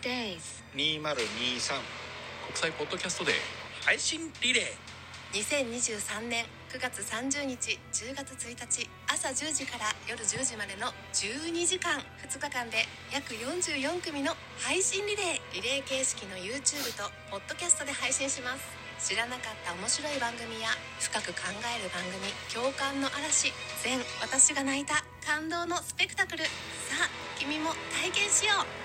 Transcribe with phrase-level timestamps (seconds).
[0.00, 1.76] 2023
[2.48, 3.34] 国際ポッドキャストデー。
[3.84, 4.72] 配信リレ
[5.36, 14.32] 2023年9月30日10月1日朝10時から夜10時までの12時間2日間で約44組の
[14.64, 15.54] 配信リレー。
[15.54, 18.64] リレー形式の YouTube とポッドキャストで配信します。
[19.06, 23.52] 知らなかった面白い番組や深く考える番組共感の嵐
[23.84, 26.44] 全私が泣いた感動のスペクタクル。
[26.88, 28.79] さあ君も体験しよう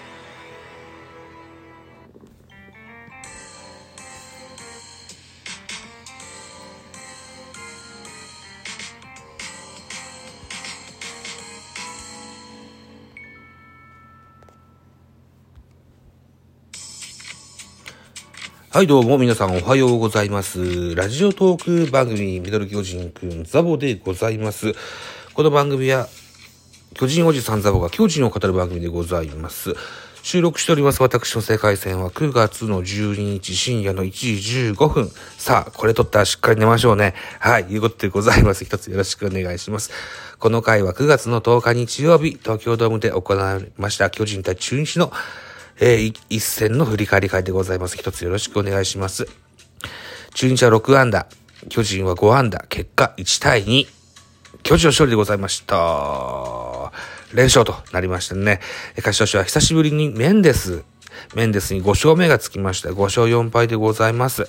[18.75, 20.95] はい、どうも皆さんおはようございます。
[20.95, 24.73] ラジオトーク番組、ミドル巨人くんザボでございます。
[25.33, 26.09] この番組は、
[26.93, 29.75] 巨人おじさんザボが巨人を語る番組でございます。
[30.23, 35.09] 収録しております私の世界線は9月の12日深夜の1時15分。
[35.37, 37.13] さあ、これ撮ったらしっかり寝ましょうね。
[37.39, 38.65] はい、いうことでございます。
[38.65, 39.89] 一つよろしくお願いします。
[40.37, 45.13] この回は9月の10日日曜日、東京ドームで行われました巨人対中日の
[45.79, 47.97] えー一戦の振り返り会でございます。
[47.97, 49.27] 一つよろしくお願いします。
[50.33, 51.27] 中日は6安打、
[51.69, 53.87] 巨人は5安打、結果1対2。
[54.63, 56.91] 巨人の勝利でございました。
[57.33, 58.61] 連勝となりましたね。
[58.95, 60.83] え勝ち投手は久しぶりにメンデス。
[61.33, 62.89] メンデスに5勝目がつきました。
[62.89, 64.47] 5勝4敗でございます。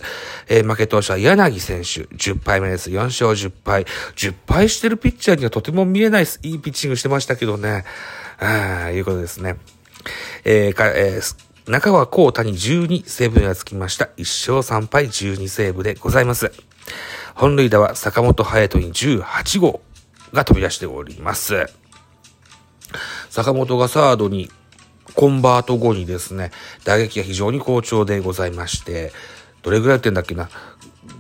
[0.48, 2.02] えー負け投手は柳選手。
[2.14, 2.90] 10敗目です。
[2.90, 3.84] 4勝10敗。
[4.16, 6.40] 10敗してるピッチャーにはとても見えないです。
[6.42, 7.84] いいピッチングしてましたけどね。
[8.38, 9.56] ああ、いうことですね。
[10.44, 14.04] えーか、えー中川幸太に12セーブがつきました。
[14.16, 16.52] 1勝3敗12セーブでございます。
[17.34, 19.80] 本塁打は坂本隼人に18号
[20.32, 21.66] が飛び出しております。
[23.30, 24.48] 坂本がサードに
[25.16, 26.52] コンバート後にですね、
[26.84, 29.12] 打撃が非常に好調でございまして、
[29.62, 30.48] どれぐらい打ってんだっけな？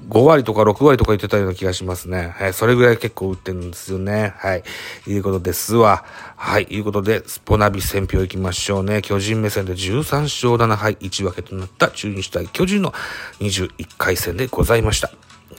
[0.08, 2.34] 5割とか6割とか言ってたような気がしますね。
[2.36, 2.52] はい。
[2.52, 4.34] それぐらい結構打ってるんですよね。
[4.36, 4.62] はい。
[5.06, 6.04] いうことですわ。
[6.36, 6.66] はい。
[6.70, 9.02] いうことで、スポナビ選票行きましょうね。
[9.02, 12.92] 巨人目線で13勝7敗1分けとなった中日対巨人の
[13.40, 15.10] 21回戦でございました。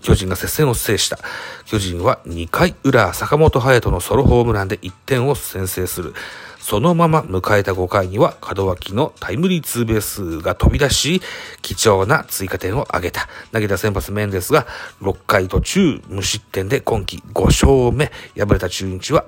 [0.02, 1.20] 巨人が接戦を制した。
[1.66, 6.14] 巨人は2回裏、坂本隼人のソロホームランで1点を先制する。
[6.68, 11.22] そのまま迎えた5回には門脇のタイムリーツーベースが飛び出し、
[11.62, 13.30] 貴重な追加点を挙げた。
[13.54, 14.68] 投げた先発メンデスが
[15.00, 18.12] 6回途中無失点で今季5勝目。
[18.38, 19.24] 敗れた中日は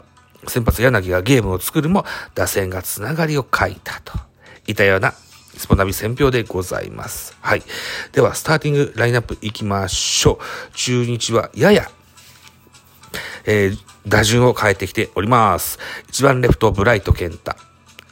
[0.47, 2.03] 先発柳がゲームを作るも
[2.35, 4.19] 打線がつながりを欠いたと。
[4.67, 5.13] いたような
[5.55, 7.37] スポナビ選票でございます。
[7.39, 7.63] はい。
[8.11, 10.75] では、スターティングラインナップ行きましょう。
[10.75, 11.89] 中日はやや
[13.45, 15.77] えー打順を変えてきております。
[16.11, 17.55] 1番レフト、ブライト健太。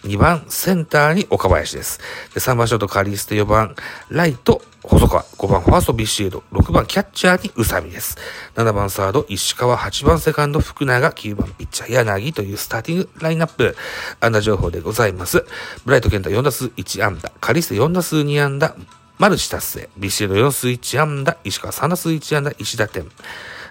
[0.03, 1.99] 2番センターに岡林です。
[2.33, 3.75] で3番ショート、カリステ、4番
[4.09, 5.23] ライト、細川。
[5.23, 6.43] 5番ファースト、ビシエド。
[6.51, 8.17] 6番キャッチャーに宇佐美です。
[8.55, 9.77] 7番サード、石川。
[9.77, 11.11] 8番セカンド、福永。
[11.11, 13.75] 9番ピッチャー、柳というスターティングラインナップ。
[14.19, 15.45] 安打情報でございます。
[15.85, 17.31] ブライト健太4打数1安打。
[17.41, 18.75] カリステ4打数2安打。
[19.17, 19.89] マルチ達成。
[19.97, 21.37] ビシエド4打数1安打。
[21.43, 22.51] 石川3打数1安打。
[22.51, 23.09] 1打点。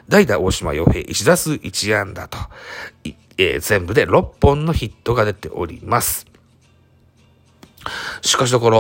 [0.09, 2.39] 代打大島洋平1打数1安打と、
[3.05, 6.27] えー全部で6本のヒットが出ております。
[8.23, 8.79] しかしだから、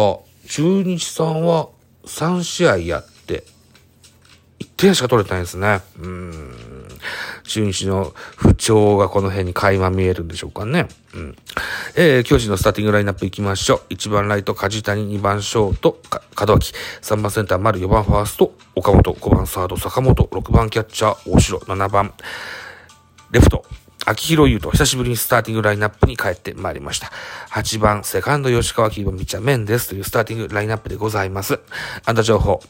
[0.48, 1.68] 中日さんは
[2.04, 3.44] 3試合やって、
[4.76, 5.80] 点しか取れてないですね。
[5.98, 6.56] うん。
[7.44, 10.88] 中日の不調がこの辺に垣間見えるんでしょうかね。
[11.14, 11.36] うん。
[11.94, 13.94] えー、巨人のスターティングラインナップ行きましょう。
[13.94, 16.00] 1番ライト、梶谷、2番ショート、
[16.38, 22.12] 門脇、3番センター、丸、4番ファースト、岡本、5番サード、坂本、6番キャッチャー、大城、7番、
[23.30, 23.64] レフト、
[24.04, 27.10] 秋広優斗、久しぶりにスターティングラインナップに帰ってまいりました。
[27.50, 31.60] 8番、セカンド、吉川、9番、ピッチャ、メンデスというスターティングラインナップでございます。
[32.04, 32.60] 安打情報。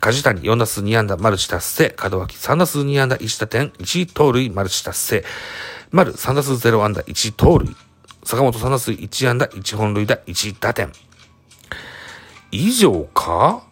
[0.00, 1.96] 梶谷4打数2安打マルチ達成。
[2.10, 5.24] 門脇3打数2安打1打点1盗塁マルチ達成。
[5.90, 7.76] 丸3打数0安打1盗塁。
[8.24, 10.92] 坂本3打数1安打1本塁打1打点。
[12.50, 13.62] 以上か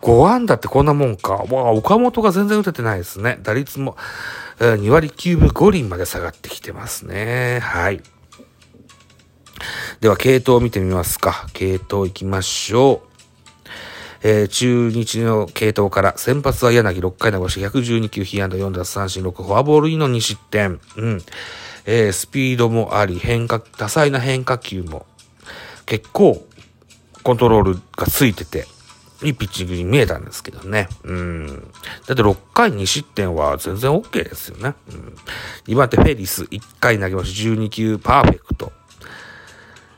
[0.00, 1.32] ?5 安打ってこんなもんか。
[1.32, 3.38] わあ、岡本が全然打ててないですね。
[3.42, 3.96] 打率も、
[4.60, 7.60] えー2割9分5厘まで下がってきてますね。
[7.60, 8.02] はい。
[10.00, 11.46] では、系統を見てみますか。
[11.52, 13.13] 系統行きましょう。
[14.26, 20.80] えー中日の系統から、先発は柳6回投げし112球、被安打4奪三振6、フォアボール2の2失点。
[20.96, 21.22] うん。
[21.84, 25.04] えースピードもあり、変化、多彩な変化球も、
[25.84, 26.42] 結構、
[27.22, 28.66] コントロールがついてて、
[29.22, 30.88] いいピッチングに見えたんですけどね。
[31.04, 31.46] うん。
[32.06, 34.74] だって6回2失点は全然 OK ですよね。
[34.90, 35.16] うん。
[35.66, 38.72] 2番手フェリス1回投げまし12球パーフェクト。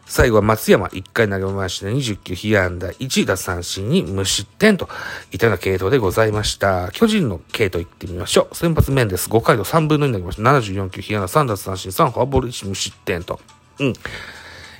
[0.08, 4.88] 最後は松山1回投げまして29被安打1奪三振に無失点と
[5.32, 6.91] いったような系統でございました。
[6.93, 8.55] 巨人の系統行ってみましょう。
[8.55, 9.29] 先発面です。
[9.29, 10.43] 5回と3分の2投げました。
[10.43, 13.41] 74球被安打3奪三振3フォアボール1無失点と。
[13.81, 13.93] うん。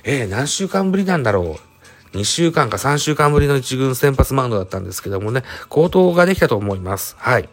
[0.05, 1.57] えー、何週間ぶりなんだろ
[2.13, 2.17] う。
[2.17, 7.17] 2週間か3週間ぶりの1軍先発マウンドだったんですけどもね、高騰ができたと思います。
[7.19, 7.49] はい。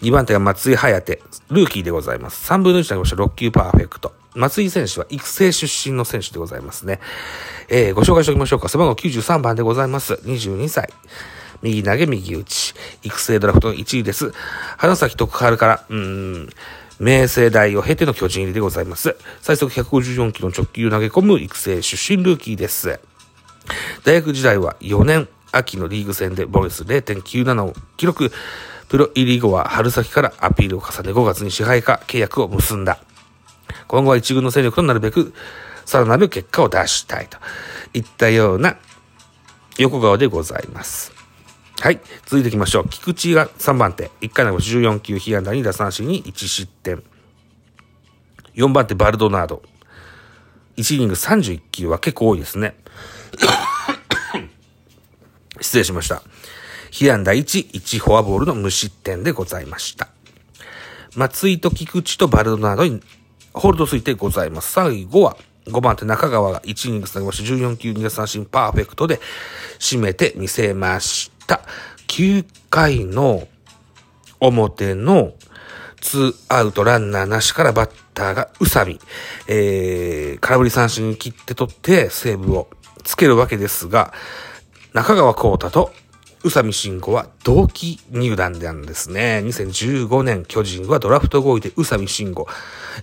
[0.00, 1.20] 2番手が松井颯、
[1.50, 2.50] ルーキーでございます。
[2.50, 4.14] 3分の1投げました6球パーフェクト。
[4.36, 7.00] 松井選手は育成出身の選手でございますね。
[7.68, 8.68] えー、ご紹介しておきましょうか。
[8.68, 10.14] 背番号93番でございます。
[10.24, 10.88] 22歳。
[11.62, 12.74] 右投げ右打ち。
[13.02, 14.32] 育成ドラフトの1位です。
[14.76, 16.48] 花咲徳春から、うーん、
[17.00, 19.16] 明星大を経ての巨人入りでございます。
[19.40, 23.00] 最速154キロの直球投げ込む育成出身ルーキーです。
[24.04, 28.30] 大学時代は4年秋のリーグ戦でボルス0.97を記録。
[28.88, 33.00] プロ入り後は春先からアピールを重ね5月に支配下契約を結んだ。
[33.88, 35.32] 今後は一軍の戦力となるべく、
[35.84, 37.38] さらなる結果を出したいと
[37.94, 38.76] いったような
[39.78, 41.12] 横顔でございます。
[41.80, 42.00] はい。
[42.24, 42.88] 続いていきましょう。
[42.88, 44.10] 菊池が3番手。
[44.22, 47.02] 1回の14球、被安打2打三振に1失点。
[48.54, 49.62] 4番手、バルドナード。
[50.76, 52.76] 1イニング31球は結構多いですね。
[55.60, 56.22] 失礼しました。
[56.90, 60.08] 被安打1、1フォアボールの無失点でございました。
[61.14, 63.02] 松井と菊池とバルドナードに
[63.56, 64.72] ホールドついてございます。
[64.72, 65.36] 最後は、
[65.66, 69.18] 5番手中川が1イニング投げまして14球2打三振パーフェクトで
[69.80, 71.62] 締めてみせました。
[72.06, 73.48] 9回の
[74.38, 75.32] 表の
[76.02, 79.00] 2アウトランナーなしからバッターが宇佐美、
[79.48, 82.68] えー、空振り三振に切って取ってセーブを
[83.02, 84.12] つけるわけですが、
[84.92, 85.92] 中川幸太と
[86.46, 89.42] 宇佐美慎吾は同期入団なんですね。
[89.44, 92.46] 2015年巨人はドラフト5位で宇佐美慎吾、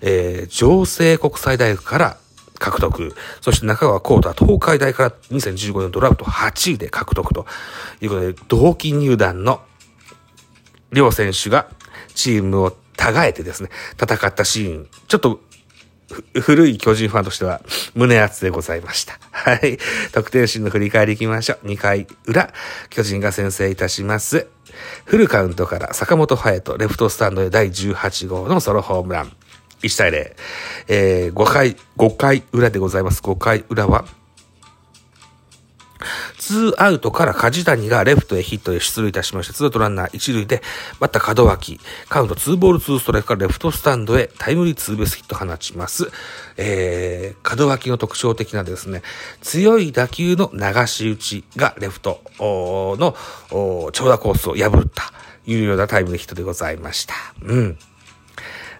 [0.02, 2.18] えー、上西国際大学から
[2.58, 3.14] 獲得。
[3.42, 7.46] そして中川幸太は東海大から2015年ドラフト8位で獲得と
[8.00, 9.62] いうことで、同期入団の
[10.94, 11.68] 両選手が
[12.16, 13.70] チームを違えてですね、
[14.02, 15.42] 戦ったシーン、ちょっと
[16.42, 17.62] 古い巨人ファンとしては
[17.96, 19.20] 胸熱でございました。
[19.32, 19.78] はい。
[20.12, 21.68] 得点シーンの振り返りいきましょう。
[21.68, 22.54] 2回裏、
[22.90, 24.48] 巨人が先制いたします。
[25.06, 29.32] フルカウントから坂本隼人、レフトスタンドへ第18号のソロホームラン。
[29.82, 30.36] 1対0。
[30.88, 33.22] えー、5回、5回裏でございます。
[33.22, 34.06] 5回裏は、
[36.44, 40.62] ツーアウトから梶谷がレフトへヒットで出塁いたしまして、ツーアウトランナー一塁で、
[41.00, 41.80] バッター門脇、
[42.10, 46.12] カウントツーボールツーストライクからレフトスタンドへタイムリーツーベースヒット放ちます。
[46.58, 49.04] えー、門脇の特徴的なですね、
[49.42, 53.16] 強い打球の流し打ちがレフトの
[53.94, 55.14] 長打コースを破った、
[55.46, 57.14] いうようなタイムリーヒットでございました。
[57.42, 57.78] うん。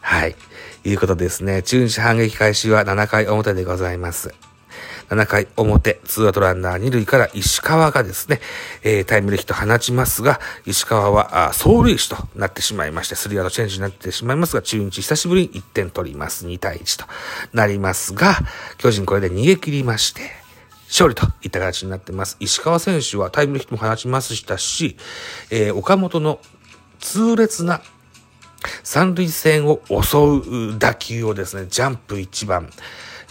[0.02, 0.36] はい。
[0.84, 1.64] いうことですね。
[1.64, 4.34] 中日反撃開始は7回表でございます。
[5.10, 8.40] 7回表、ツーアウトランナー2塁から石川がですね、
[8.84, 16.46] えー、タイムリーヒット放ちますが、石川は走塁手となってしまいまして、スリーアウトチェンジになってしまいますが、中日久しぶりに1点取ります。
[16.46, 17.06] 2対1と
[17.54, 18.36] なりますが、
[18.78, 20.22] 巨人これで逃げ切りまして、
[20.88, 22.38] 勝利といった形になっています。
[22.40, 24.96] 石川選手はタイムリーヒットも放ちましたし、
[25.50, 26.40] えー、岡本の
[27.00, 27.82] 痛烈な
[28.84, 30.18] 三塁線を襲
[30.72, 32.70] う打球をですね、ジャンプ一番、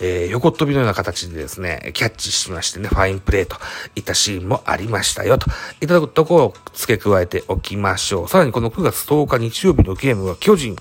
[0.03, 3.57] えー、横っ飛びのような形でですね、キャッチしましてね、ファインプレーと
[3.95, 5.49] いったシーンもありましたよ、と
[5.81, 8.29] いったところを付け加えておきましょう。
[8.29, 10.77] さらにこの9月10日日曜日のゲームは巨人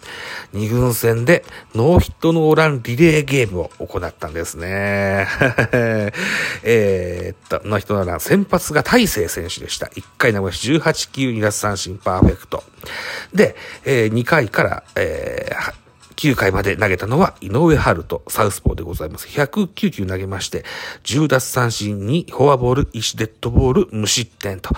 [0.53, 5.27] 2軍戦でノーヒットノーランリレーゲームを行ったんですね。
[6.63, 9.85] えっと、ノーヒットノーラン先発が大勢選手でした。
[9.87, 12.63] 1回投げし18球2奪三振パーフェクト。
[13.33, 15.80] で、えー、2回から、えー
[16.21, 19.27] 9回まで投げたのは井上春人、サウスポーでございます。
[19.27, 20.63] 109球投げまして、
[21.03, 24.69] 10奪三振にフォアボール、1デッドボール、無失点と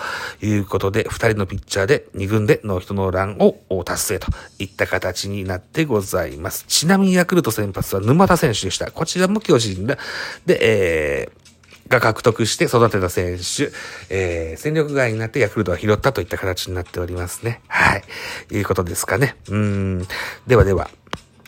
[0.42, 6.64] いうことで、2人のピッチャーで2軍でノーヒットノーランを達成といった形になってございます。
[6.70, 8.90] ちなみにヤクルト先発は沼田選手でした。
[8.90, 9.98] こちらも巨人で、
[10.46, 11.44] で、えー、
[11.90, 13.70] が獲得して育てた選手、
[14.10, 17.60] えー、戦力外になってヤクルトは拾ったといった形になっておりますね。
[17.68, 18.04] はい。
[18.50, 19.36] いうことですかね。
[19.50, 20.08] うん。
[20.48, 20.90] ではでは。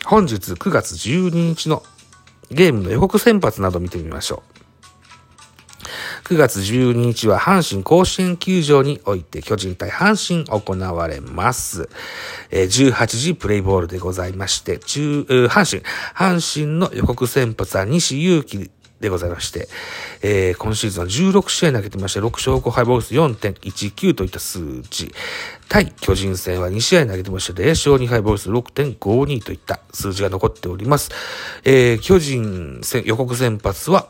[0.08, 1.82] 本日9月12日の
[2.48, 4.56] ゲームの予告先発など見てみましょう。
[6.28, 11.88] 9月12日は阪神甲子園球場において巨人対阪神行われます。
[12.52, 15.82] 18時プレイボールでございまして、中、阪神、
[16.14, 18.70] 阪神の予告先発は西祐樹
[19.00, 19.68] でございまして、
[20.22, 25.12] えー、今シーズンは16試合投げてまして、6勝5敗ボール数4.19といった数値。
[25.68, 31.10] 対巨人戦は2試合投げてまして、0勝2敗ボール数6.52といった数字が残っております。
[31.64, 34.08] えー、巨人戦予告先発は、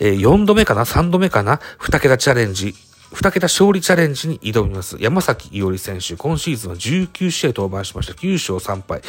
[0.00, 2.74] えー、4度目かな ?3 度目かな ?2 桁チャレンジ。
[3.12, 4.96] 2桁勝利チャレンジに挑みます。
[4.98, 8.14] 山崎伊織選手、今シーズンは19試合登板しました。
[8.14, 9.02] 9勝3敗。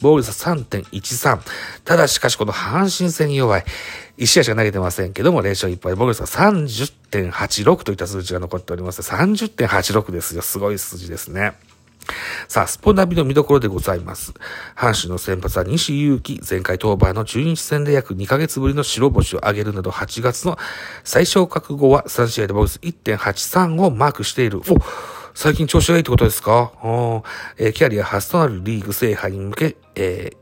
[0.00, 1.38] 防御率3.13。
[1.84, 3.64] ただしかしこの阪神戦に弱い。
[4.18, 5.94] 1試合しか投げてませんけども、0勝1敗。
[5.94, 9.00] 防御率は30.86といった数字が残っております。
[9.02, 10.42] 30.86ですよ。
[10.42, 11.54] すごい数字ですね。
[12.48, 14.34] さあ、スポナビの見どころでございます。
[14.76, 20.58] 阪神の先発は西祐希、前回登板の中日戦で約2ヶ月ぶりの白星を挙げるなど、8月の
[21.04, 24.62] 最小覚後は3試合でボルス1.83をマークしている。
[24.68, 24.78] お
[25.34, 26.72] 最近調子がいいってことですか？
[27.56, 30.41] えー、キャリア初となるリーグ制覇に向け、えー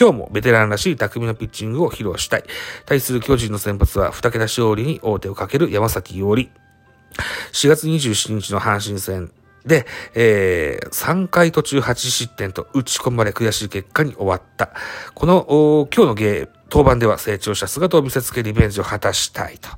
[0.00, 2.44] 今日もベテランらしい巧みなピッチングを披露したい。
[2.86, 6.50] 対する巨人の先発は2桁勝利に王手をかける山崎伊織。
[7.52, 9.30] 4月27日の阪神戦
[9.66, 14.70] で、えー、3回途中8失点と打ち込まれ悔しい結果に終わった。
[15.14, 19.68] この、今日のゲー、当番では成長した姿を見せつけリベンジを果たしたいと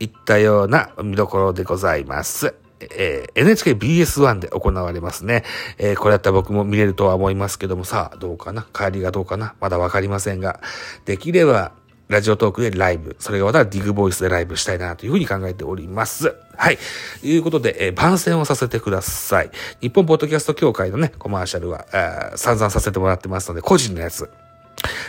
[0.00, 2.67] いったような見どころでございます。
[2.80, 5.44] えー、NHKBS1 で行われますね。
[5.78, 8.66] えー、これだったら僕も見れるとは思いますけども、さあ、どうかな？
[8.72, 9.54] 帰りがどうかな？
[9.60, 10.60] まだわかりませんが、
[11.04, 11.72] できれば、
[12.08, 16.34] ラジオトークでライブ、それがまたディグボイスでライブしたいなというふうに考えております。
[16.56, 16.78] はい。
[17.20, 19.50] ということで、えー、番宣をさせてください。
[19.82, 24.30] 日本ポッドキャスト協会のね、コマーシャルは、え、散々させてもらってますので、個人のやつ。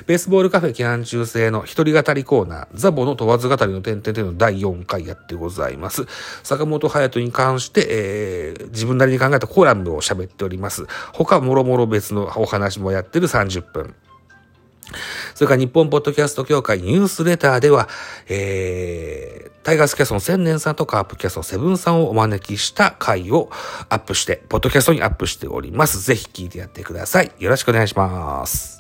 [0.05, 6.05] ベースボールカフェ期間中制の一人語りコーナー、ザボの問わず語りの点々での第4回やってございます。
[6.43, 10.86] 坂本隼人に関して、えー、自分なりに考えたコラムを喋っております。
[11.13, 13.95] 他もろもろ別のお話もやってる30分。
[15.36, 17.88] それから日本ポッドキャスト協会ニュースレターでは、
[18.27, 23.50] えー、タイガースキャストの千年さんとカープキャストのセブンさんをお招きした回を
[23.89, 26.01] アップして、ポッドキャストにアップしております。
[26.01, 27.31] ぜひ聞いてやってください。
[27.39, 28.79] よろしくお願いします。